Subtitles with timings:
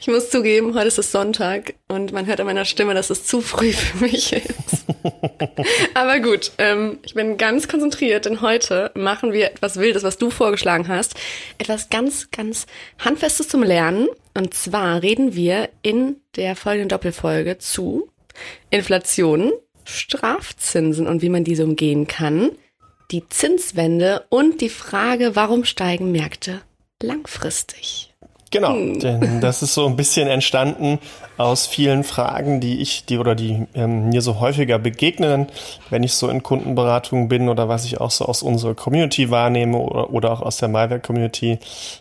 [0.00, 3.24] Ich muss zugeben, heute ist es Sonntag und man hört an meiner Stimme, dass es
[3.24, 4.84] zu früh für mich ist.
[5.94, 10.30] Aber gut, ähm, ich bin ganz konzentriert, denn heute machen wir etwas Wildes, was du
[10.30, 11.16] vorgeschlagen hast.
[11.58, 12.66] Etwas ganz, ganz
[13.00, 14.08] Handfestes zum Lernen.
[14.34, 18.08] Und zwar reden wir in der folgenden Doppelfolge zu
[18.70, 19.52] Inflation,
[19.84, 22.52] Strafzinsen und wie man diese umgehen kann,
[23.10, 26.60] die Zinswende und die Frage, warum steigen Märkte
[27.02, 28.07] langfristig.
[28.50, 29.00] Genau, hm.
[29.00, 30.98] denn das ist so ein bisschen entstanden
[31.36, 35.46] aus vielen Fragen, die ich, die oder die ähm, mir so häufiger begegnen,
[35.90, 39.78] wenn ich so in Kundenberatungen bin oder was ich auch so aus unserer Community wahrnehme
[39.78, 41.58] oder, oder auch aus der Malware-Community.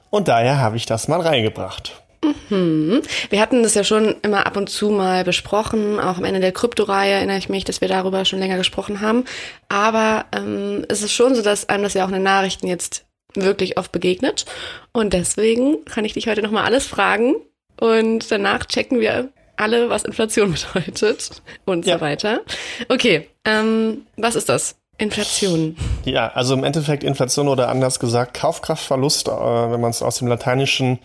[0.09, 2.01] Und daher habe ich das mal reingebracht.
[2.49, 3.01] Mhm.
[3.29, 6.51] Wir hatten das ja schon immer ab und zu mal besprochen, auch am Ende der
[6.51, 9.25] Kryptoreihe erinnere ich mich, dass wir darüber schon länger gesprochen haben.
[9.69, 13.06] Aber ähm, es ist schon so, dass einem das ja auch in den Nachrichten jetzt
[13.33, 14.45] wirklich oft begegnet.
[14.93, 17.35] Und deswegen kann ich dich heute nochmal alles fragen.
[17.79, 21.95] Und danach checken wir alle, was Inflation bedeutet und ja.
[21.95, 22.41] so weiter.
[22.89, 24.75] Okay, ähm, was ist das?
[24.99, 25.77] Inflation.
[26.05, 30.27] Ja, also im Endeffekt Inflation oder anders gesagt Kaufkraftverlust, äh, wenn man es aus dem
[30.27, 30.99] Lateinischen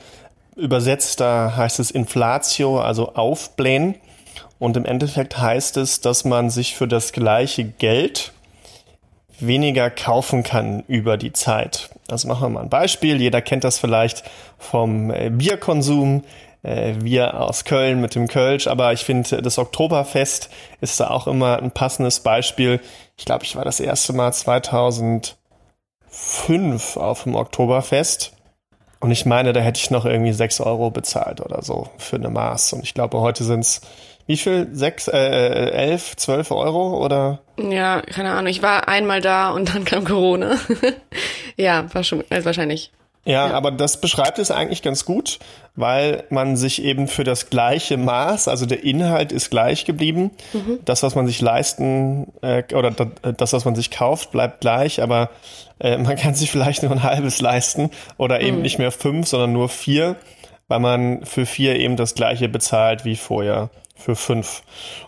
[0.57, 3.97] übersetzt, da heißt es Inflatio, also aufblähen.
[4.59, 8.33] Und im Endeffekt heißt es, dass man sich für das gleiche Geld
[9.41, 11.91] weniger kaufen kann über die Zeit.
[12.13, 13.21] Also machen wir mal ein Beispiel.
[13.21, 14.23] Jeder kennt das vielleicht
[14.59, 16.23] vom äh, Bierkonsum.
[16.63, 21.27] Äh, wir aus Köln mit dem Kölsch, aber ich finde, das Oktoberfest ist da auch
[21.27, 22.81] immer ein passendes Beispiel.
[23.17, 25.37] Ich glaube, ich war das erste Mal 2005
[26.97, 28.33] auf dem Oktoberfest.
[29.01, 32.31] Und ich meine, da hätte ich noch irgendwie sechs Euro bezahlt oder so für eine
[32.31, 32.75] Maß.
[32.75, 33.81] Und ich glaube, heute sind es
[34.27, 34.69] wie viel?
[34.73, 37.41] Sechs, äh, äh, elf, zwölf Euro oder?
[37.59, 38.47] Ja, keine Ahnung.
[38.47, 40.57] Ich war einmal da und dann kam Corona.
[41.57, 42.93] ja, war schon, also wahrscheinlich.
[43.25, 45.39] Ja, ja, aber das beschreibt es eigentlich ganz gut,
[45.77, 50.33] weil man sich eben für das gleiche Maß, also der Inhalt ist gleich geblieben.
[50.53, 50.81] Mhm.
[50.85, 55.31] Das, was man sich leisten äh, oder das, was man sich kauft, bleibt gleich, aber
[55.79, 58.63] äh, man kann sich vielleicht nur ein halbes leisten oder eben mhm.
[58.63, 60.17] nicht mehr fünf, sondern nur vier,
[60.67, 63.71] weil man für vier eben das gleiche bezahlt wie vorher
[64.03, 64.63] für fünf.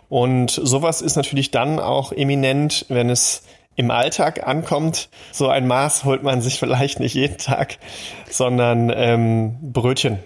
[0.09, 3.43] Und sowas ist natürlich dann auch eminent, wenn es
[3.77, 5.09] im Alltag ankommt.
[5.32, 7.78] So ein Maß holt man sich vielleicht nicht jeden Tag,
[8.31, 10.19] sondern ähm, Brötchen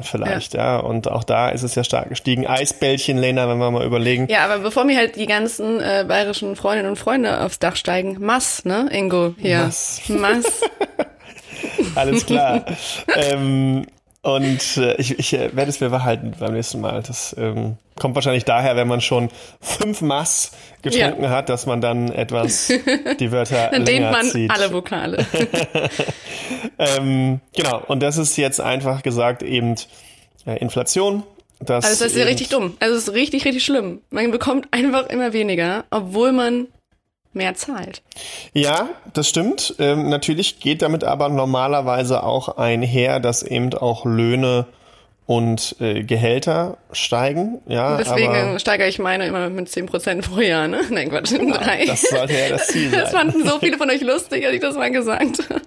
[0.00, 0.76] vielleicht, ja.
[0.76, 0.80] ja.
[0.80, 2.46] Und auch da ist es ja stark gestiegen.
[2.46, 4.26] Eisbällchen, Lena, wenn wir mal überlegen.
[4.28, 8.16] Ja, aber bevor mir halt die ganzen äh, bayerischen Freundinnen und Freunde aufs Dach steigen,
[8.20, 9.58] Mass, ne, Ingo, hier.
[9.58, 10.02] Mass.
[10.08, 10.62] Mass.
[11.94, 12.64] Alles klar.
[13.14, 13.86] ähm,
[14.24, 17.02] und äh, ich, ich äh, werde es mir behalten beim nächsten Mal.
[17.02, 19.28] Das ähm, kommt wahrscheinlich daher, wenn man schon
[19.60, 21.28] fünf Mass getrunken ja.
[21.28, 22.72] hat, dass man dann etwas
[23.20, 24.50] die Wörter dann länger man zieht.
[24.50, 25.26] alle Vokale.
[26.78, 27.82] ähm, genau.
[27.86, 29.74] Und das ist jetzt einfach gesagt eben
[30.46, 31.22] äh, Inflation.
[31.60, 32.78] Das also das ist ja richtig dumm.
[32.80, 34.00] Also es ist richtig, richtig schlimm.
[34.08, 36.68] Man bekommt einfach immer weniger, obwohl man
[37.34, 38.02] mehr zahlt.
[38.52, 39.74] Ja, das stimmt.
[39.78, 44.66] Ähm, natürlich geht damit aber normalerweise auch einher, dass eben auch Löhne
[45.26, 47.60] und äh, Gehälter steigen.
[47.66, 50.82] Ja, Deswegen aber, steigere ich meine immer mit 10% pro Jahr, ne?
[50.90, 51.86] Nein, Quatsch, in ja, drei.
[51.86, 53.00] Das sollte ja das Ziel sein.
[53.00, 55.62] Das fanden so viele von euch lustig, als ich das mal gesagt habe.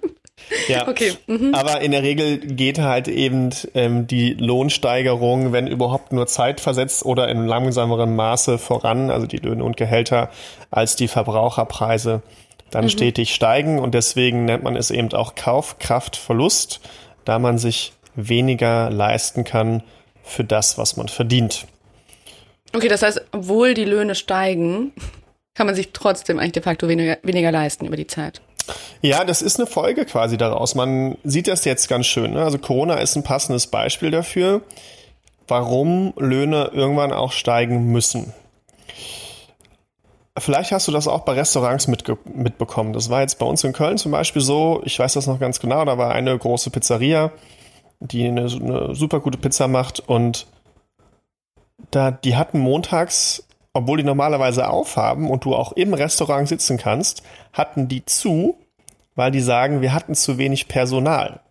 [0.68, 1.14] Ja, okay.
[1.28, 1.54] Mhm.
[1.54, 7.28] Aber in der Regel geht halt eben ähm, die Lohnsteigerung, wenn überhaupt nur zeitversetzt oder
[7.30, 10.30] in langsamerem Maße voran, also die Löhne und Gehälter,
[10.72, 12.22] als die Verbraucherpreise
[12.70, 12.90] dann mhm.
[12.90, 13.80] stetig steigen.
[13.80, 16.82] Und deswegen nennt man es eben auch Kaufkraftverlust,
[17.26, 19.84] da man sich weniger leisten kann
[20.24, 21.68] für das, was man verdient.
[22.74, 24.92] Okay, das heißt, obwohl die Löhne steigen,
[25.54, 28.42] kann man sich trotzdem eigentlich de facto weniger, weniger leisten über die Zeit.
[29.02, 30.76] Ja, das ist eine Folge quasi daraus.
[30.76, 32.34] Man sieht das jetzt ganz schön.
[32.34, 32.44] Ne?
[32.44, 34.62] Also Corona ist ein passendes Beispiel dafür,
[35.48, 38.34] warum Löhne irgendwann auch steigen müssen.
[40.38, 42.94] Vielleicht hast du das auch bei Restaurants mitbekommen.
[42.94, 45.60] Das war jetzt bei uns in Köln zum Beispiel so, ich weiß das noch ganz
[45.60, 47.32] genau, da war eine große Pizzeria,
[48.00, 50.46] die eine, eine super gute Pizza macht und
[51.90, 53.47] da, die hatten montags
[53.78, 58.58] obwohl die normalerweise aufhaben und du auch im Restaurant sitzen kannst, hatten die zu,
[59.16, 61.42] weil die sagen, wir hatten zu wenig Personal.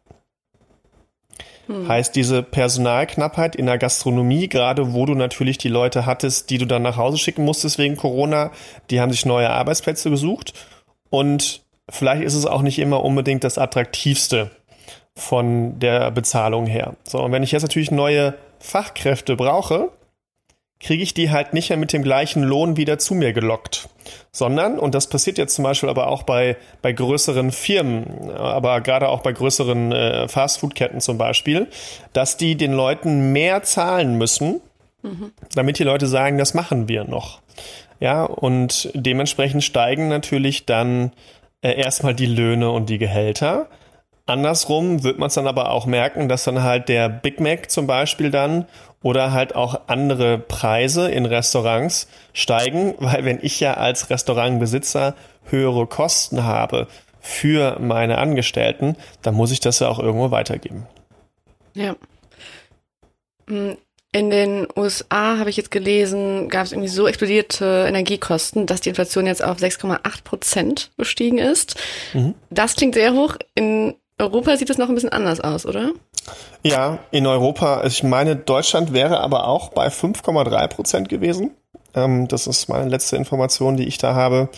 [1.66, 1.88] Hm.
[1.88, 6.66] Heißt diese Personalknappheit in der Gastronomie, gerade wo du natürlich die Leute hattest, die du
[6.66, 8.50] dann nach Hause schicken musstest wegen Corona,
[8.90, 10.52] die haben sich neue Arbeitsplätze gesucht
[11.10, 14.50] und vielleicht ist es auch nicht immer unbedingt das attraktivste
[15.14, 16.96] von der Bezahlung her.
[17.04, 19.90] So, und wenn ich jetzt natürlich neue Fachkräfte brauche,
[20.80, 23.88] kriege ich die halt nicht mehr mit dem gleichen Lohn wieder zu mir gelockt,
[24.30, 29.08] sondern, und das passiert jetzt zum Beispiel aber auch bei, bei größeren Firmen, aber gerade
[29.08, 31.68] auch bei größeren äh, Fastfood-Ketten zum Beispiel,
[32.12, 34.60] dass die den Leuten mehr zahlen müssen,
[35.02, 35.32] mhm.
[35.54, 37.40] damit die Leute sagen, das machen wir noch.
[37.98, 41.12] Ja, und dementsprechend steigen natürlich dann
[41.62, 43.68] äh, erstmal die Löhne und die Gehälter.
[44.26, 47.86] Andersrum wird man es dann aber auch merken, dass dann halt der Big Mac zum
[47.86, 48.66] Beispiel dann
[49.02, 55.14] oder halt auch andere Preise in Restaurants steigen, weil wenn ich ja als Restaurantbesitzer
[55.44, 56.88] höhere Kosten habe
[57.20, 60.86] für meine Angestellten, dann muss ich das ja auch irgendwo weitergeben.
[61.74, 61.94] Ja.
[63.48, 63.76] Hm,
[64.12, 68.88] in den USA habe ich jetzt gelesen, gab es irgendwie so explodierte Energiekosten, dass die
[68.88, 71.76] Inflation jetzt auf 6,8 Prozent gestiegen ist.
[72.14, 72.34] Mhm.
[72.48, 73.36] Das klingt sehr hoch.
[73.54, 75.92] In Europa sieht es noch ein bisschen anders aus, oder?
[76.62, 77.84] Ja, in Europa.
[77.84, 81.50] Ich meine, Deutschland wäre aber auch bei 5,3 Prozent gewesen.
[81.94, 84.48] Ähm, das ist meine letzte Information, die ich da habe.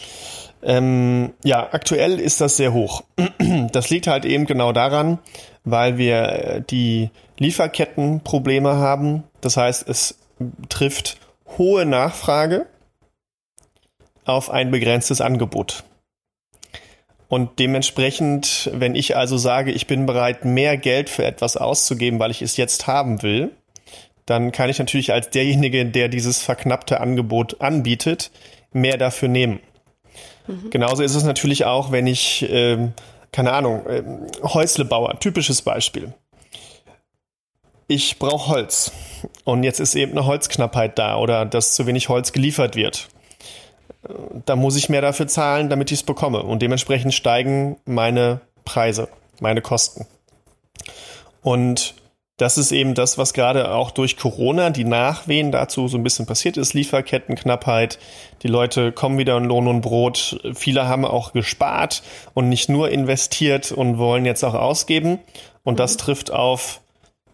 [0.63, 3.03] Ähm, ja, aktuell ist das sehr hoch.
[3.73, 5.19] Das liegt halt eben genau daran,
[5.65, 9.25] weil wir äh, die Lieferkettenprobleme haben.
[9.41, 10.19] Das heißt, es
[10.69, 11.19] trifft
[11.57, 12.67] hohe Nachfrage
[14.25, 15.85] auf ein begrenztes Angebot.
[17.29, 22.31] Und dementsprechend, wenn ich also sage, ich bin bereit, mehr Geld für etwas auszugeben, weil
[22.31, 23.51] ich es jetzt haben will,
[24.25, 28.31] dann kann ich natürlich als derjenige, der dieses verknappte Angebot anbietet,
[28.73, 29.61] mehr dafür nehmen.
[30.47, 30.71] Mhm.
[30.71, 32.95] Genauso ist es natürlich auch, wenn ich, ähm,
[33.31, 34.03] keine Ahnung, äh,
[34.43, 36.15] Häuslebauer, typisches Beispiel.
[37.89, 38.93] Ich brauche Holz
[39.45, 43.09] und jetzt ist eben eine Holzknappheit da oder dass zu wenig Holz geliefert wird
[44.45, 46.43] da muss ich mehr dafür zahlen, damit ich es bekomme.
[46.43, 49.09] Und dementsprechend steigen meine Preise,
[49.41, 50.07] meine Kosten.
[51.43, 51.95] Und
[52.37, 56.25] das ist eben das, was gerade auch durch Corona, die Nachwehen dazu so ein bisschen
[56.25, 57.99] passiert ist, Lieferkettenknappheit.
[58.43, 60.41] Die Leute kommen wieder in Lohn und Brot.
[60.55, 62.03] Viele haben auch gespart
[62.35, 65.19] und nicht nur investiert und wollen jetzt auch ausgeben.
[65.65, 65.99] Und das mhm.
[65.99, 66.81] trifft auf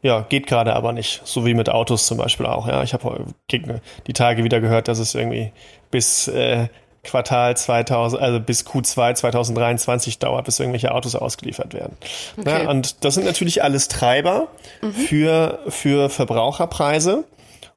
[0.05, 1.23] ja, geht gerade aber nicht.
[1.25, 2.69] So wie mit Autos zum Beispiel auch.
[2.69, 5.51] Ja, ich habe die Tage wieder gehört, dass es irgendwie
[5.91, 6.69] bis äh,
[7.05, 11.97] Quartal 2000, also bis Q2 2023 dauert, bis irgendwelche Autos ausgeliefert werden.
[12.37, 12.65] Okay.
[12.65, 14.49] Ja, und das sind natürlich alles Treiber
[14.83, 14.93] mhm.
[14.93, 17.25] für, für Verbraucherpreise.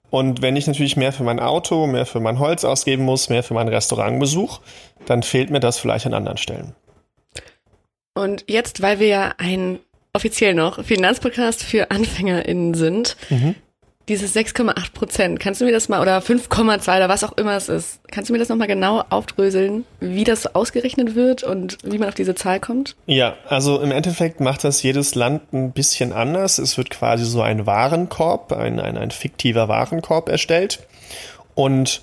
[0.10, 3.44] Und wenn ich natürlich mehr für mein Auto, mehr für mein Holz ausgeben muss, mehr
[3.44, 4.60] für meinen Restaurantbesuch,
[5.06, 6.76] dann fehlt mir das vielleicht an anderen Stellen.
[8.14, 9.80] Und jetzt, weil wir ja ein
[10.18, 13.16] offiziell noch Finanzpodcast für AnfängerInnen sind.
[13.30, 13.56] Mhm.
[14.10, 17.68] Dieses 6,8 Prozent, kannst du mir das mal, oder 5,2 oder was auch immer es
[17.68, 22.08] ist, kannst du mir das nochmal genau aufdröseln, wie das ausgerechnet wird und wie man
[22.08, 22.96] auf diese Zahl kommt?
[23.06, 26.58] Ja, also im Endeffekt macht das jedes Land ein bisschen anders.
[26.58, 30.80] Es wird quasi so ein Warenkorb, ein, ein, ein fiktiver Warenkorb erstellt.
[31.54, 32.02] Und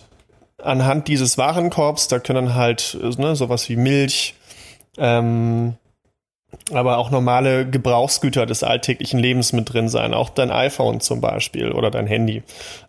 [0.58, 4.34] anhand dieses Warenkorbs, da können halt ne, sowas wie Milch,
[4.98, 5.76] ähm,
[6.72, 11.72] aber auch normale Gebrauchsgüter des alltäglichen Lebens mit drin sein, auch dein iPhone zum Beispiel
[11.72, 12.42] oder dein Handy.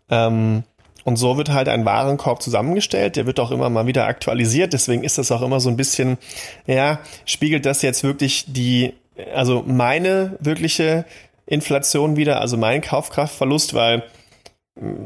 [0.09, 0.63] Ähm,
[1.03, 5.03] und so wird halt ein Warenkorb zusammengestellt, der wird auch immer mal wieder aktualisiert, deswegen
[5.03, 6.17] ist das auch immer so ein bisschen,
[6.65, 8.93] ja, spiegelt das jetzt wirklich die,
[9.33, 11.05] also meine wirkliche
[11.45, 14.03] Inflation wieder, also mein Kaufkraftverlust, weil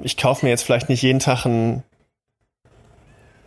[0.01, 1.83] ich kaufe mir jetzt vielleicht nicht jeden Tag einen,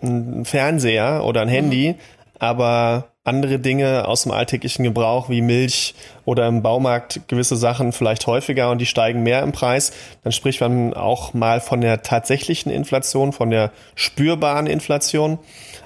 [0.02, 1.98] einen Fernseher oder ein Handy, mhm.
[2.38, 8.26] aber andere Dinge aus dem alltäglichen Gebrauch wie Milch oder im Baumarkt gewisse Sachen vielleicht
[8.26, 9.92] häufiger und die steigen mehr im Preis,
[10.24, 15.38] dann spricht man auch mal von der tatsächlichen Inflation, von der spürbaren Inflation.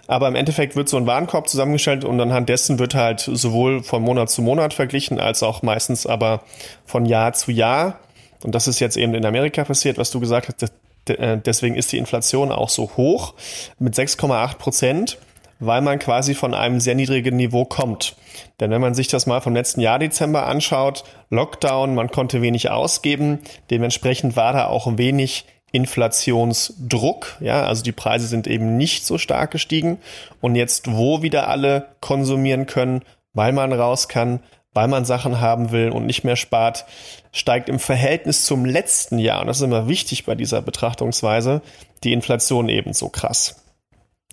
[0.06, 4.02] Aber im Endeffekt wird so ein Warenkorb zusammengestellt und anhand dessen wird halt sowohl von
[4.02, 6.42] Monat zu Monat verglichen, als auch meistens aber
[6.86, 7.98] von Jahr zu Jahr.
[8.44, 10.72] Und das ist jetzt eben in Amerika passiert, was du gesagt hast.
[11.10, 13.34] Äh, deswegen ist die Inflation auch so hoch
[13.78, 15.18] mit 6,8 Prozent
[15.58, 18.16] weil man quasi von einem sehr niedrigen Niveau kommt.
[18.60, 22.70] Denn wenn man sich das mal vom letzten Jahr Dezember anschaut, Lockdown, man konnte wenig
[22.70, 29.18] ausgeben, dementsprechend war da auch wenig Inflationsdruck, ja, also die Preise sind eben nicht so
[29.18, 29.98] stark gestiegen
[30.40, 33.02] und jetzt, wo wieder alle konsumieren können,
[33.34, 34.40] weil man raus kann,
[34.72, 36.86] weil man Sachen haben will und nicht mehr spart,
[37.32, 41.62] steigt im Verhältnis zum letzten Jahr, und das ist immer wichtig bei dieser Betrachtungsweise,
[42.04, 43.64] die Inflation ebenso krass.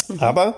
[0.07, 0.19] Mhm.
[0.19, 0.55] Aber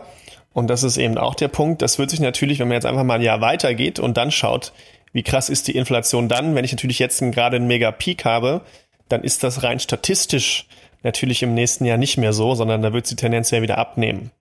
[0.55, 1.81] und das ist eben auch der Punkt.
[1.81, 4.71] Das wird sich natürlich, wenn man jetzt einfach mal ein Jahr weitergeht und dann schaut,
[5.11, 6.55] Wie krass ist die Inflation dann?
[6.55, 8.61] Wenn ich natürlich jetzt gerade einen mega Peak habe,
[9.09, 10.65] dann ist das rein statistisch
[11.03, 14.31] natürlich im nächsten Jahr nicht mehr so, sondern da wird sie tendenziell wieder abnehmen.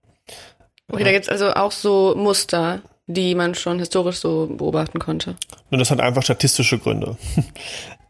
[0.91, 5.35] Okay, da gibt's also auch so Muster, die man schon historisch so beobachten konnte.
[5.71, 7.17] Und das hat einfach statistische Gründe.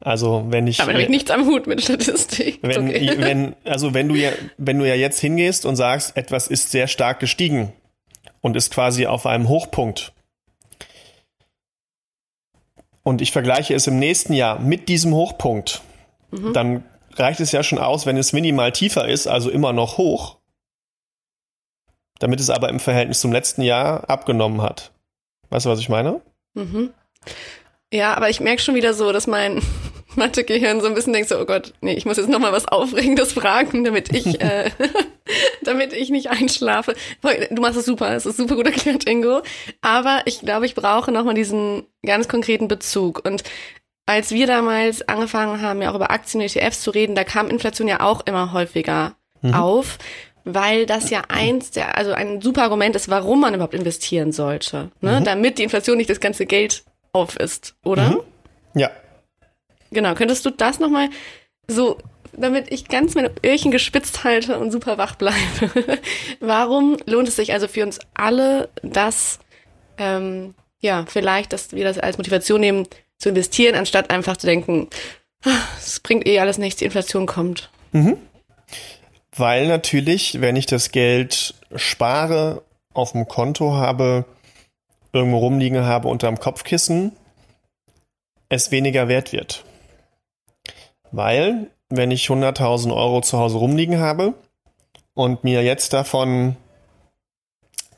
[0.01, 0.81] Also wenn ich.
[0.81, 2.59] Aber da habe ich nichts am Hut mit Statistik.
[2.61, 3.15] Wenn, okay.
[3.17, 6.89] wenn, also wenn du ja, wenn du ja jetzt hingehst und sagst, etwas ist sehr
[6.89, 7.73] stark gestiegen
[8.45, 10.13] und ist quasi auf einem Hochpunkt.
[13.03, 15.81] Und ich vergleiche es im nächsten Jahr mit diesem Hochpunkt,
[16.31, 16.53] mhm.
[16.53, 16.85] dann
[17.15, 20.37] reicht es ja schon aus, wenn es minimal tiefer ist, also immer noch hoch,
[22.19, 24.93] damit es aber im Verhältnis zum letzten Jahr abgenommen hat.
[25.49, 26.21] Weißt du, was ich meine?
[26.53, 26.93] Mhm.
[27.91, 29.63] Ja, aber ich merke schon wieder so, dass mein
[30.17, 33.33] Mathe-Gehirn so ein bisschen denkt so, oh Gott, nee, ich muss jetzt nochmal was Aufregendes
[33.33, 34.71] fragen, damit ich, äh,
[35.63, 36.95] damit ich nicht einschlafe.
[37.51, 39.43] Du machst es super, es ist super gut erklärt, Ingo.
[39.81, 43.25] Aber ich glaube, ich brauche nochmal diesen ganz konkreten Bezug.
[43.25, 43.43] Und
[44.07, 47.49] als wir damals angefangen haben, ja auch über Aktien und ETFs zu reden, da kam
[47.49, 49.55] Inflation ja auch immer häufiger mhm.
[49.55, 49.99] auf
[50.45, 54.91] weil das ja eins der, also ein super Argument ist, warum man überhaupt investieren sollte,
[55.01, 55.21] ne?
[55.21, 55.25] Mhm.
[55.25, 58.11] damit die Inflation nicht das ganze Geld auf ist, oder?
[58.11, 58.21] Mhm.
[58.75, 58.91] Ja.
[59.91, 61.09] Genau, könntest du das nochmal
[61.67, 61.99] so,
[62.39, 65.39] damit ich ganz meine Öhrchen gespitzt halte und super wach bleibe.
[66.41, 69.39] warum lohnt es sich also für uns alle, dass,
[69.99, 72.87] ähm, ja, vielleicht, dass wir das als Motivation nehmen,
[73.19, 74.89] zu investieren, anstatt einfach zu denken,
[75.45, 77.71] ah, es bringt eh alles nichts, die Inflation kommt.
[77.93, 78.19] Mhm.
[79.37, 82.63] Weil natürlich, wenn ich das Geld spare,
[82.93, 84.25] auf dem Konto habe,
[85.13, 87.13] irgendwo rumliegen habe unter dem Kopfkissen,
[88.49, 89.65] es weniger wert wird.
[91.11, 94.35] Weil, wenn ich 100.000 Euro zu Hause rumliegen habe
[95.15, 96.57] und mir jetzt davon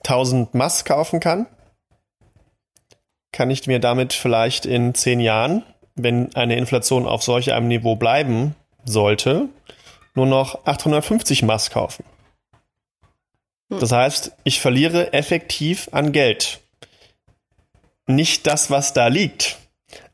[0.05, 1.47] 1000 Mass kaufen kann,
[3.33, 5.63] kann ich mir damit vielleicht in 10 Jahren,
[5.95, 9.49] wenn eine Inflation auf solch einem Niveau bleiben sollte,
[10.15, 12.05] nur noch 850 Mass kaufen.
[13.71, 13.81] Hm.
[13.81, 16.61] Das heißt, ich verliere effektiv an Geld.
[18.07, 19.59] Nicht das, was da liegt,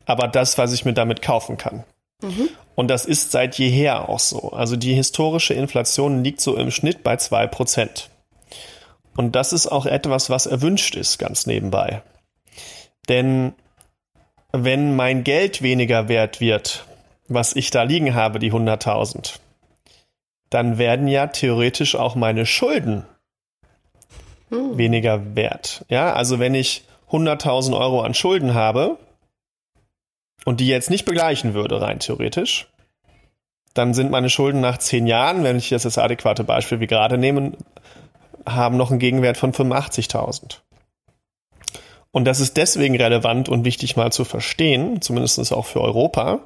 [0.05, 1.83] aber das, was ich mir damit kaufen kann.
[2.23, 2.49] Mhm.
[2.75, 4.49] Und das ist seit jeher auch so.
[4.51, 8.07] Also die historische Inflation liegt so im Schnitt bei 2%.
[9.15, 12.01] Und das ist auch etwas, was erwünscht ist, ganz nebenbei.
[13.09, 13.53] Denn
[14.51, 16.85] wenn mein Geld weniger wert wird,
[17.27, 19.39] was ich da liegen habe, die 100.000,
[20.49, 23.05] dann werden ja theoretisch auch meine Schulden
[24.49, 24.77] hm.
[24.77, 25.85] weniger wert.
[25.89, 28.97] Ja, also wenn ich 100.000 Euro an Schulden habe
[30.45, 32.67] und die jetzt nicht begleichen würde, rein theoretisch,
[33.73, 37.17] dann sind meine Schulden nach zehn Jahren, wenn ich das als adäquate Beispiel wie gerade
[37.17, 37.53] nehme,
[38.45, 40.59] haben noch einen Gegenwert von 85.000.
[42.11, 46.41] Und das ist deswegen relevant und wichtig mal zu verstehen, zumindest auch für Europa,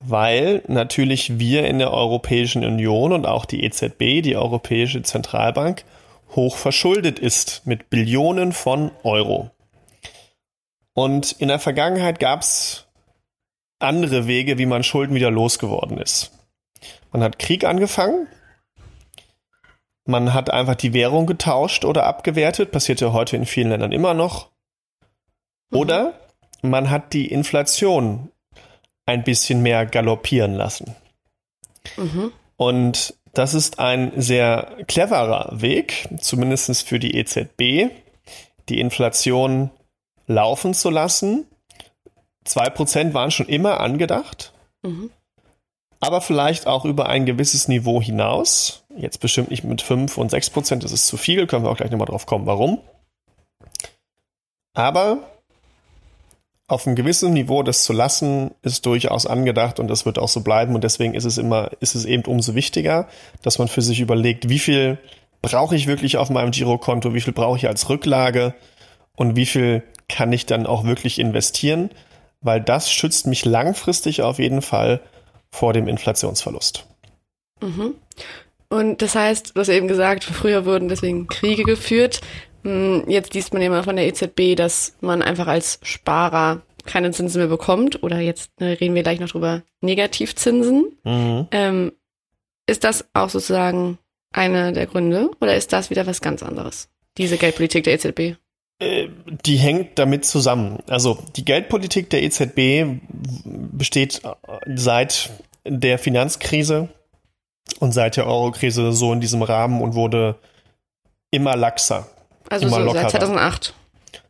[0.00, 5.84] weil natürlich wir in der Europäischen Union und auch die EZB, die Europäische Zentralbank,
[6.34, 9.50] hoch verschuldet ist mit Billionen von Euro.
[10.92, 12.85] Und in der Vergangenheit gab es
[13.78, 16.32] andere Wege, wie man Schulden wieder losgeworden ist.
[17.12, 18.28] Man hat Krieg angefangen,
[20.06, 24.14] man hat einfach die Währung getauscht oder abgewertet, passiert ja heute in vielen Ländern immer
[24.14, 24.50] noch.
[25.72, 26.14] Oder
[26.62, 28.30] man hat die Inflation
[29.04, 30.94] ein bisschen mehr galoppieren lassen.
[31.96, 32.32] Mhm.
[32.56, 37.90] Und das ist ein sehr cleverer Weg, zumindest für die EZB,
[38.68, 39.70] die Inflation
[40.26, 41.46] laufen zu lassen.
[42.46, 45.10] Zwei Prozent waren schon immer angedacht, mhm.
[46.00, 48.84] aber vielleicht auch über ein gewisses Niveau hinaus.
[48.96, 51.76] Jetzt bestimmt nicht mit fünf und sechs Prozent, das ist zu viel, können wir auch
[51.76, 52.80] gleich nochmal drauf kommen, warum.
[54.74, 55.18] Aber
[56.68, 60.40] auf einem gewissen Niveau das zu lassen, ist durchaus angedacht und das wird auch so
[60.40, 60.74] bleiben.
[60.74, 63.08] Und deswegen ist es immer, ist es eben umso wichtiger,
[63.42, 64.98] dass man für sich überlegt, wie viel
[65.42, 68.54] brauche ich wirklich auf meinem Girokonto, wie viel brauche ich als Rücklage
[69.14, 71.90] und wie viel kann ich dann auch wirklich investieren,
[72.46, 75.00] weil das schützt mich langfristig auf jeden Fall
[75.50, 76.86] vor dem Inflationsverlust.
[77.60, 77.94] Mhm.
[78.68, 82.20] Und das heißt, du hast eben gesagt, früher wurden deswegen Kriege geführt.
[82.62, 87.40] Hm, jetzt liest man immer von der EZB, dass man einfach als Sparer keine Zinsen
[87.40, 88.02] mehr bekommt.
[88.02, 90.96] Oder jetzt ne, reden wir gleich noch drüber, Negativzinsen.
[91.04, 91.48] Mhm.
[91.50, 91.92] Ähm,
[92.66, 93.98] ist das auch sozusagen
[94.32, 95.30] einer der Gründe?
[95.40, 96.88] Oder ist das wieder was ganz anderes?
[97.18, 98.36] Diese Geldpolitik der EZB?
[98.80, 100.80] Die hängt damit zusammen.
[100.86, 103.00] Also die Geldpolitik der EZB
[103.44, 104.34] besteht äh,
[104.74, 105.30] seit
[105.64, 106.88] der Finanzkrise
[107.80, 110.36] und seit der Eurokrise so in diesem Rahmen und wurde
[111.30, 112.06] immer laxer.
[112.50, 113.74] Also so seit 2008.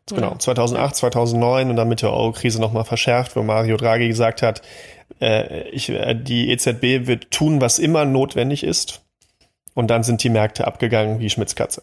[0.08, 4.62] Genau, 2008, 2009 und dann mit der Euro-Krise nochmal verschärft, wo Mario Draghi gesagt hat,
[5.20, 9.02] äh, ich, äh, die EZB wird tun, was immer notwendig ist.
[9.74, 11.82] Und dann sind die Märkte abgegangen wie Schmitzkatze.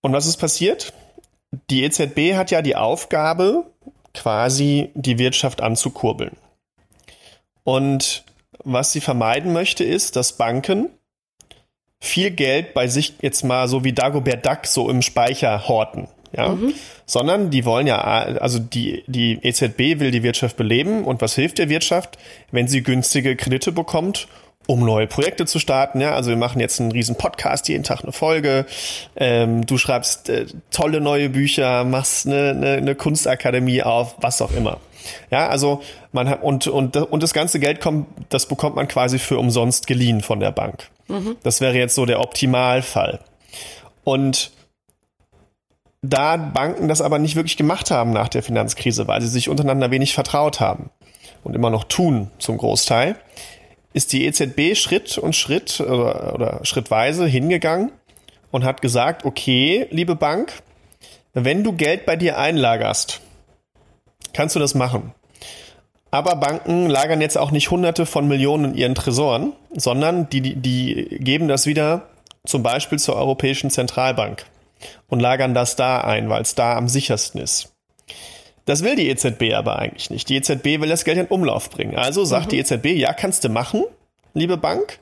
[0.00, 0.92] Und was ist passiert?
[1.70, 3.64] Die EZB hat ja die Aufgabe,
[4.14, 6.36] quasi die Wirtschaft anzukurbeln.
[7.64, 8.24] Und
[8.64, 10.90] was sie vermeiden möchte, ist, dass Banken
[12.00, 16.08] viel Geld bei sich jetzt mal so wie Dagobert Duck so im Speicher horten.
[16.36, 16.74] Ja, mhm.
[17.06, 21.56] sondern die wollen ja, also die, die EZB will die Wirtschaft beleben und was hilft
[21.56, 22.18] der Wirtschaft,
[22.50, 24.28] wenn sie günstige Kredite bekommt
[24.68, 25.98] um neue Projekte zu starten.
[25.98, 28.66] Ja, also wir machen jetzt einen riesen Podcast, jeden Tag eine Folge.
[29.16, 34.52] Ähm, du schreibst äh, tolle neue Bücher, machst eine, eine, eine Kunstakademie auf, was auch
[34.52, 34.76] immer.
[35.30, 35.80] Ja, also
[36.12, 39.86] man hat und und und das ganze Geld kommt, das bekommt man quasi für umsonst
[39.86, 40.90] geliehen von der Bank.
[41.08, 41.36] Mhm.
[41.42, 43.20] Das wäre jetzt so der Optimalfall.
[44.04, 44.50] Und
[46.02, 49.90] da Banken das aber nicht wirklich gemacht haben nach der Finanzkrise, weil sie sich untereinander
[49.90, 50.90] wenig vertraut haben
[51.42, 53.16] und immer noch tun zum Großteil,
[53.98, 57.90] ist die EZB Schritt und Schritt oder, oder schrittweise hingegangen
[58.52, 60.52] und hat gesagt, okay, liebe Bank,
[61.34, 63.20] wenn du Geld bei dir einlagerst,
[64.32, 65.12] kannst du das machen.
[66.12, 70.54] Aber Banken lagern jetzt auch nicht Hunderte von Millionen in ihren Tresoren, sondern die, die,
[70.54, 72.08] die geben das wieder
[72.46, 74.46] zum Beispiel zur Europäischen Zentralbank
[75.08, 77.74] und lagern das da ein, weil es da am sichersten ist.
[78.68, 80.28] Das will die EZB aber eigentlich nicht.
[80.28, 81.96] Die EZB will das Geld in Umlauf bringen.
[81.96, 82.50] Also sagt mhm.
[82.50, 83.82] die EZB, ja, kannst du machen,
[84.34, 84.98] liebe Bank,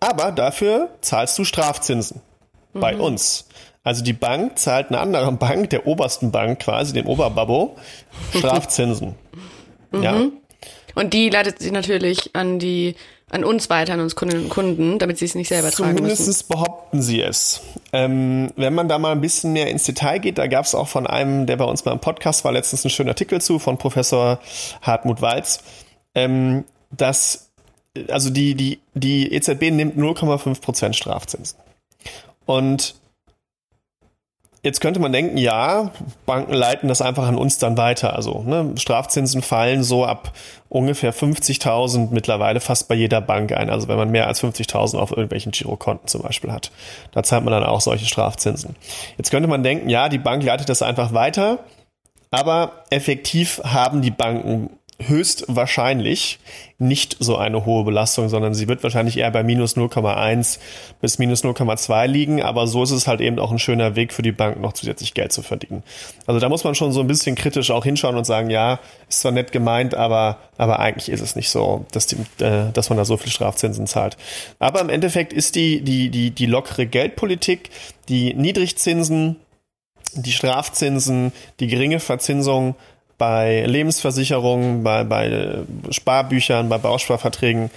[0.00, 2.20] aber dafür zahlst du Strafzinsen
[2.72, 2.80] mhm.
[2.80, 3.46] bei uns.
[3.84, 7.76] Also die Bank zahlt einer anderen Bank, der obersten Bank quasi, dem Oberbabbo,
[8.36, 9.14] Strafzinsen.
[9.92, 10.02] mhm.
[10.02, 10.20] Ja.
[10.96, 12.96] Und die leitet sich natürlich an die
[13.30, 16.26] an uns weiter, an uns Kundinnen und Kunden, damit sie es nicht selber tragen Zumindest
[16.26, 16.48] müssen.
[16.48, 17.60] behaupten sie es.
[17.92, 20.88] Ähm, wenn man da mal ein bisschen mehr ins Detail geht, da gab es auch
[20.88, 23.78] von einem, der bei uns mal im Podcast war, letztens einen schönen Artikel zu, von
[23.78, 24.38] Professor
[24.82, 25.60] Hartmut Walz,
[26.14, 27.48] ähm, dass
[28.08, 31.58] also die, die, die EZB nimmt 0,5 Prozent Strafzinsen.
[32.46, 32.94] Und
[34.68, 35.92] Jetzt könnte man denken, ja,
[36.26, 38.14] Banken leiten das einfach an uns dann weiter.
[38.14, 40.34] Also ne, Strafzinsen fallen so ab
[40.68, 43.70] ungefähr 50.000 mittlerweile fast bei jeder Bank ein.
[43.70, 46.70] Also wenn man mehr als 50.000 auf irgendwelchen Girokonten zum Beispiel hat,
[47.12, 48.76] da zahlt man dann auch solche Strafzinsen.
[49.16, 51.60] Jetzt könnte man denken, ja, die Bank leitet das einfach weiter,
[52.30, 54.68] aber effektiv haben die Banken
[55.00, 56.40] höchstwahrscheinlich
[56.78, 60.58] nicht so eine hohe Belastung, sondern sie wird wahrscheinlich eher bei minus 0,1
[61.00, 62.42] bis minus 0,2 liegen.
[62.42, 65.14] Aber so ist es halt eben auch ein schöner Weg für die Bank, noch zusätzlich
[65.14, 65.84] Geld zu verdienen.
[66.26, 69.20] Also da muss man schon so ein bisschen kritisch auch hinschauen und sagen, ja, ist
[69.20, 72.98] zwar nett gemeint, aber, aber eigentlich ist es nicht so, dass, die, äh, dass man
[72.98, 74.16] da so viel Strafzinsen zahlt.
[74.58, 77.70] Aber im Endeffekt ist die, die, die, die lockere Geldpolitik,
[78.08, 79.36] die Niedrigzinsen,
[80.14, 82.74] die Strafzinsen, die geringe Verzinsung
[83.18, 87.70] bei Lebensversicherungen, bei, bei Sparbüchern, bei Bausparverträgen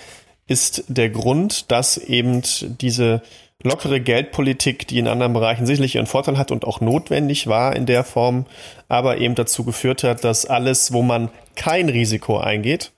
[0.47, 3.21] ist der Grund, dass eben diese
[3.63, 7.85] lockere Geldpolitik, die in anderen Bereichen sicherlich ihren Vorteil hat und auch notwendig war in
[7.85, 8.45] der Form,
[8.87, 12.91] aber eben dazu geführt hat, dass alles, wo man kein Risiko eingeht,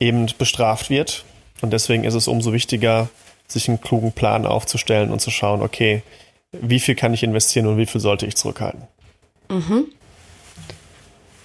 [0.00, 1.24] eben bestraft wird.
[1.60, 3.08] Und deswegen ist es umso wichtiger,
[3.46, 6.02] sich einen klugen Plan aufzustellen und zu schauen, okay,
[6.52, 8.82] wie viel kann ich investieren und wie viel sollte ich zurückhalten.
[9.50, 9.86] Mhm.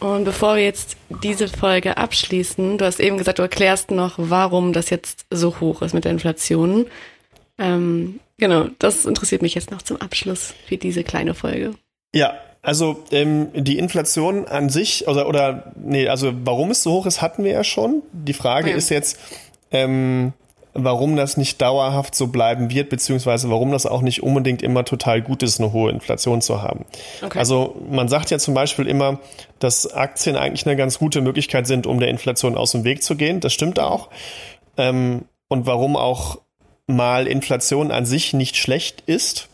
[0.03, 4.73] Und bevor wir jetzt diese Folge abschließen, du hast eben gesagt, du erklärst noch, warum
[4.73, 6.87] das jetzt so hoch ist mit der Inflation.
[7.57, 11.75] Ähm, genau, das interessiert mich jetzt noch zum Abschluss für diese kleine Folge.
[12.13, 17.05] Ja, also ähm, die Inflation an sich, oder, oder nee, also warum es so hoch
[17.05, 18.01] ist, hatten wir ja schon.
[18.11, 18.75] Die Frage ja.
[18.75, 19.17] ist jetzt,
[19.71, 20.33] ähm,
[20.73, 25.21] warum das nicht dauerhaft so bleiben wird, beziehungsweise warum das auch nicht unbedingt immer total
[25.21, 26.85] gut ist, eine hohe Inflation zu haben.
[27.23, 27.37] Okay.
[27.37, 29.19] Also man sagt ja zum Beispiel immer,
[29.59, 33.15] dass Aktien eigentlich eine ganz gute Möglichkeit sind, um der Inflation aus dem Weg zu
[33.15, 33.39] gehen.
[33.39, 34.09] Das stimmt auch.
[34.77, 36.39] Ähm, und warum auch
[36.87, 39.49] mal Inflation an sich nicht schlecht ist,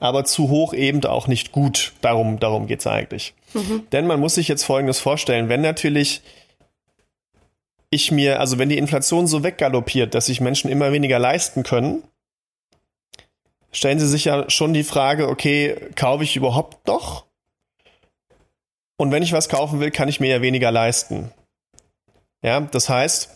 [0.00, 1.92] aber zu hoch eben auch nicht gut.
[2.00, 3.34] Darum, darum geht's eigentlich.
[3.54, 3.82] Mhm.
[3.92, 5.48] Denn man muss sich jetzt Folgendes vorstellen.
[5.48, 6.22] Wenn natürlich
[7.92, 12.02] ich mir, also wenn die Inflation so weggaloppiert, dass sich Menschen immer weniger leisten können,
[13.70, 17.26] stellen sie sich ja schon die Frage, okay, kaufe ich überhaupt noch?
[18.96, 21.32] Und wenn ich was kaufen will, kann ich mir ja weniger leisten.
[22.42, 23.30] Ja, das heißt,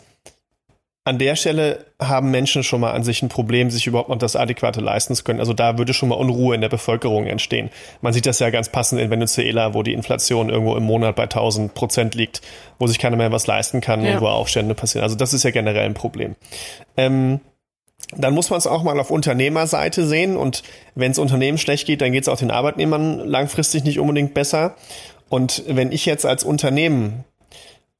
[1.06, 4.34] an der Stelle haben Menschen schon mal an sich ein Problem, sich überhaupt noch das
[4.34, 5.38] Adäquate leisten zu können.
[5.38, 7.70] Also da würde schon mal Unruhe in der Bevölkerung entstehen.
[8.00, 11.22] Man sieht das ja ganz passend in Venezuela, wo die Inflation irgendwo im Monat bei
[11.22, 12.42] 1000 Prozent liegt,
[12.80, 14.14] wo sich keiner mehr was leisten kann ja.
[14.14, 15.04] und wo Aufstände passieren.
[15.04, 16.34] Also das ist ja generell ein Problem.
[16.96, 17.38] Ähm,
[18.16, 20.36] dann muss man es auch mal auf Unternehmerseite sehen.
[20.36, 20.64] Und
[20.96, 24.74] wenn es Unternehmen schlecht geht, dann geht es auch den Arbeitnehmern langfristig nicht unbedingt besser.
[25.28, 27.24] Und wenn ich jetzt als Unternehmen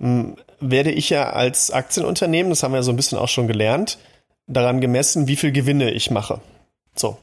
[0.01, 3.99] hm, werde ich ja als Aktienunternehmen, das haben wir so ein bisschen auch schon gelernt,
[4.47, 6.41] daran gemessen, wie viel Gewinne ich mache.
[6.95, 7.19] So.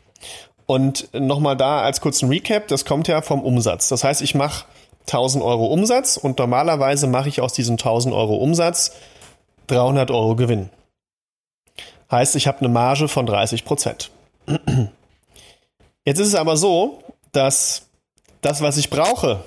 [0.66, 3.90] Und nochmal da als kurzen Recap, das kommt ja vom Umsatz.
[3.90, 4.66] Das heißt, ich mache
[5.08, 8.94] 1000 Euro Umsatz und normalerweise mache ich aus diesem 1000 Euro Umsatz
[9.68, 10.70] 300 Euro Gewinn.
[12.10, 14.12] Heißt, ich habe eine Marge von 30 Prozent.
[16.06, 17.88] Jetzt ist es aber so, dass
[18.42, 19.44] das, was ich brauche,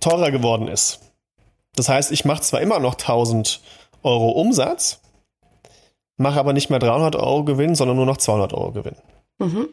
[0.00, 1.00] teurer geworden ist.
[1.74, 3.60] Das heißt, ich mache zwar immer noch 1000
[4.02, 5.00] Euro Umsatz,
[6.16, 8.96] mache aber nicht mehr 300 Euro Gewinn, sondern nur noch 200 Euro Gewinn.
[9.38, 9.68] Mhm.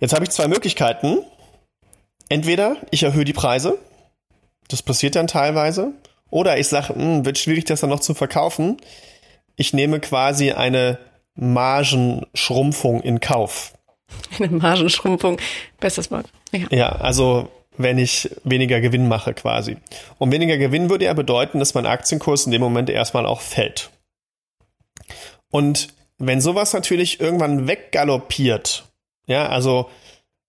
[0.00, 1.18] Jetzt habe ich zwei Möglichkeiten.
[2.28, 3.78] Entweder ich erhöhe die Preise,
[4.68, 5.92] das passiert dann teilweise,
[6.28, 8.78] oder ich sage, hm, wird schwierig, das dann noch zu verkaufen.
[9.54, 10.98] Ich nehme quasi eine
[11.34, 13.72] Margenschrumpfung in Kauf.
[14.38, 15.38] Eine Margenschrumpfung,
[15.80, 16.26] bestes Wort.
[16.52, 16.66] Ja.
[16.70, 19.76] ja, also wenn ich weniger Gewinn mache quasi.
[20.18, 23.90] Und weniger Gewinn würde ja bedeuten, dass mein Aktienkurs in dem Moment erstmal auch fällt.
[25.50, 28.84] Und wenn sowas natürlich irgendwann weggaloppiert,
[29.26, 29.90] ja, also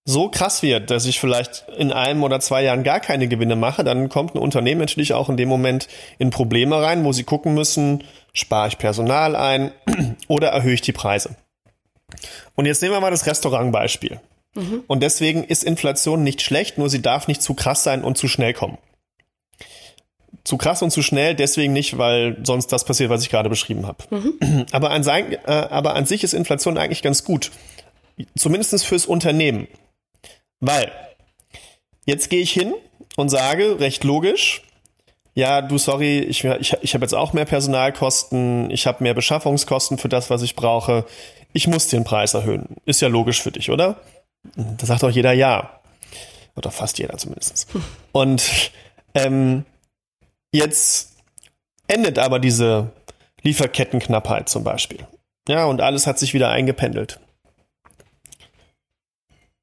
[0.05, 3.83] so krass wird, dass ich vielleicht in einem oder zwei Jahren gar keine Gewinne mache,
[3.83, 7.53] dann kommt ein Unternehmen natürlich auch in dem Moment in Probleme rein, wo sie gucken
[7.53, 9.71] müssen, spare ich Personal ein
[10.29, 11.35] oder erhöhe ich die Preise.
[12.55, 14.21] Und jetzt nehmen wir mal das Restaurantbeispiel.
[14.57, 14.83] Mhm.
[14.87, 18.27] Und deswegen ist Inflation nicht schlecht, nur sie darf nicht zu krass sein und zu
[18.27, 18.77] schnell kommen.
[20.43, 23.85] Zu krass und zu schnell, deswegen nicht, weil sonst das passiert, was ich gerade beschrieben
[23.85, 24.03] habe.
[24.09, 24.65] Mhm.
[24.71, 27.51] Aber, an sein, äh, aber an sich ist Inflation eigentlich ganz gut.
[28.35, 29.67] Zumindest fürs Unternehmen.
[30.59, 30.91] Weil,
[32.05, 32.73] jetzt gehe ich hin
[33.15, 34.63] und sage, recht logisch,
[35.35, 39.99] ja, du, sorry, ich, ich, ich habe jetzt auch mehr Personalkosten, ich habe mehr Beschaffungskosten
[39.99, 41.05] für das, was ich brauche.
[41.53, 42.77] Ich muss den Preis erhöhen.
[42.85, 44.01] Ist ja logisch für dich, oder?
[44.57, 45.81] Da sagt auch jeder ja.
[46.55, 47.67] Oder fast jeder zumindest.
[48.11, 48.71] Und
[49.13, 49.65] ähm,
[50.51, 51.15] jetzt
[51.87, 52.91] endet aber diese
[53.43, 55.07] Lieferkettenknappheit zum Beispiel.
[55.47, 57.19] Ja, und alles hat sich wieder eingependelt.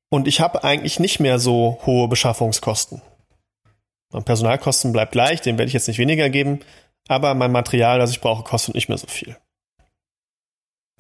[0.09, 3.03] Und ich habe eigentlich nicht mehr so hohe Beschaffungskosten.
[4.13, 6.61] Mein Personalkosten bleibt gleich, den werde ich jetzt nicht weniger geben,
[7.09, 9.37] aber mein Material, das ich brauche, kostet nicht mehr so viel.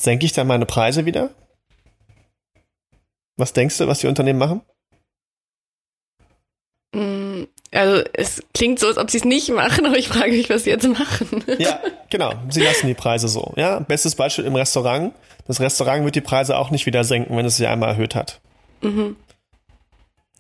[0.00, 1.30] Senke ich dann meine Preise wieder?
[3.37, 4.62] Was denkst du, was die Unternehmen machen?
[6.94, 10.49] Mm, also es klingt so, als ob sie es nicht machen, aber ich frage mich,
[10.49, 11.44] was sie jetzt machen.
[11.59, 12.33] Ja, genau.
[12.51, 13.53] Sie lassen die Preise so.
[13.57, 15.12] Ja, bestes Beispiel im Restaurant.
[15.47, 18.40] Das Restaurant wird die Preise auch nicht wieder senken, wenn es sie einmal erhöht hat.
[18.81, 19.16] Mhm.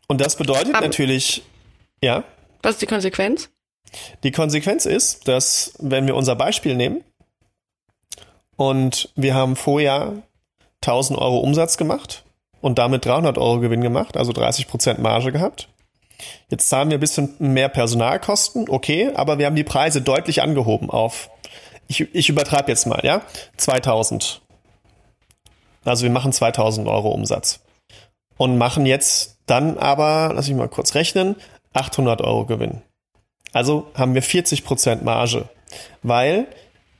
[0.06, 1.42] Und das bedeutet aber natürlich,
[2.02, 2.24] ja.
[2.62, 3.50] Was ist die Konsequenz?
[4.22, 7.04] Die Konsequenz ist, dass wenn wir unser Beispiel nehmen
[8.56, 10.22] und wir haben vorher
[10.82, 12.23] 1000 Euro Umsatz gemacht
[12.64, 15.68] und damit 300 Euro Gewinn gemacht, also 30 Prozent Marge gehabt.
[16.48, 20.88] Jetzt zahlen wir ein bisschen mehr Personalkosten, okay, aber wir haben die Preise deutlich angehoben
[20.88, 21.28] auf,
[21.88, 23.20] ich, ich übertreibe jetzt mal, ja,
[23.58, 24.40] 2000.
[25.84, 27.60] Also wir machen 2000 Euro Umsatz
[28.38, 31.36] und machen jetzt dann aber, lass ich mal kurz rechnen,
[31.74, 32.80] 800 Euro Gewinn.
[33.52, 35.50] Also haben wir 40 Prozent Marge,
[36.02, 36.46] weil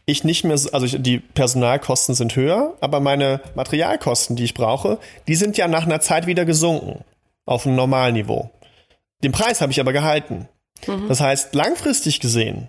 [0.06, 5.34] ich nicht mehr, also die Personalkosten sind höher, aber meine Materialkosten, die ich brauche, die
[5.34, 7.04] sind ja nach einer Zeit wieder gesunken
[7.46, 8.50] auf ein Normalniveau.
[9.22, 10.48] Den Preis habe ich aber gehalten.
[10.86, 11.08] Mhm.
[11.08, 12.68] Das heißt, langfristig gesehen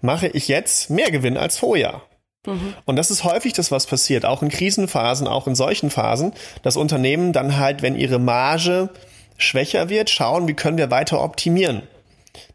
[0.00, 2.02] mache ich jetzt mehr Gewinn als vorher.
[2.46, 2.74] Mhm.
[2.86, 6.78] Und das ist häufig das, was passiert, auch in Krisenphasen, auch in solchen Phasen, dass
[6.78, 8.88] Unternehmen dann halt, wenn ihre Marge
[9.36, 11.82] schwächer wird, schauen, wie können wir weiter optimieren.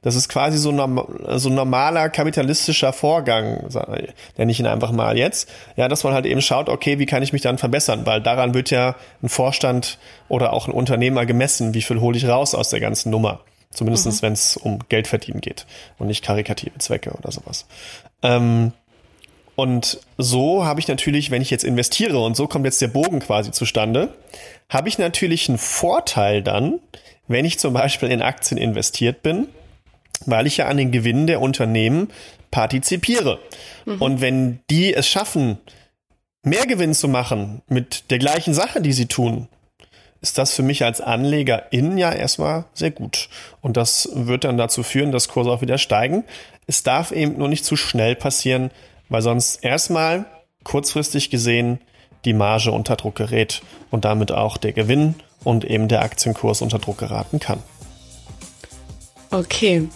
[0.01, 1.03] Das ist quasi so, norm
[1.35, 3.67] so ein normaler kapitalistischer Vorgang,
[4.37, 5.49] nenne ich ihn einfach mal jetzt.
[5.75, 8.05] Ja, dass man halt eben schaut, okay, wie kann ich mich dann verbessern?
[8.05, 12.27] Weil daran wird ja ein Vorstand oder auch ein Unternehmer gemessen, wie viel hole ich
[12.27, 13.41] raus aus der ganzen Nummer.
[13.71, 14.21] Zumindest mhm.
[14.21, 15.65] wenn es um Geld verdienen geht
[15.97, 17.65] und nicht karikative Zwecke oder sowas.
[18.23, 18.71] Ähm,
[19.55, 23.19] und so habe ich natürlich, wenn ich jetzt investiere, und so kommt jetzt der Bogen
[23.19, 24.13] quasi zustande,
[24.69, 26.79] habe ich natürlich einen Vorteil dann,
[27.27, 29.47] wenn ich zum Beispiel in Aktien investiert bin,
[30.31, 32.09] weil ich ja an den Gewinnen der Unternehmen
[32.51, 33.39] partizipiere.
[33.85, 34.01] Mhm.
[34.01, 35.59] Und wenn die es schaffen,
[36.43, 39.47] mehr Gewinn zu machen mit der gleichen Sache, die sie tun,
[40.21, 43.29] ist das für mich als Anlegerin ja erstmal sehr gut.
[43.61, 46.23] Und das wird dann dazu führen, dass Kurse auch wieder steigen.
[46.65, 48.71] Es darf eben nur nicht zu schnell passieren,
[49.09, 50.25] weil sonst erstmal
[50.63, 51.79] kurzfristig gesehen
[52.25, 53.61] die Marge unter Druck gerät
[53.91, 57.61] und damit auch der Gewinn und eben der Aktienkurs unter Druck geraten kann.
[59.31, 59.87] Okay.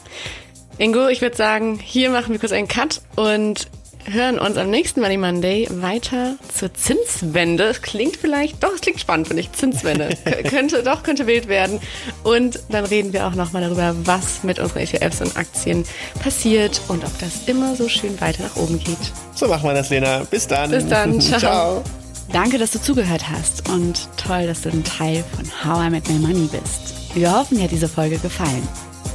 [0.77, 3.67] Ingo, ich würde sagen, hier machen wir kurz einen Cut und
[4.05, 7.65] hören uns am nächsten Money Monday weiter zur Zinswende.
[7.65, 9.51] Es klingt vielleicht, doch, es klingt spannend, finde ich.
[9.51, 10.09] Zinswende.
[10.49, 11.79] könnte, doch, könnte wild werden.
[12.23, 15.85] Und dann reden wir auch nochmal darüber, was mit unseren ETFs und Aktien
[16.21, 18.97] passiert und ob das immer so schön weiter nach oben geht.
[19.35, 20.23] So machen wir das, Lena.
[20.29, 20.71] Bis dann.
[20.71, 21.19] Bis dann.
[21.21, 21.39] Ciao.
[21.39, 21.83] Ciao.
[22.31, 26.07] Danke, dass du zugehört hast und toll, dass du ein Teil von How I Met
[26.07, 27.15] My Money bist.
[27.15, 28.67] Wir hoffen, dir hat diese Folge gefallen.